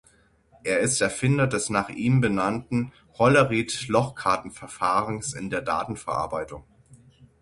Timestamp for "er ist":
0.63-0.99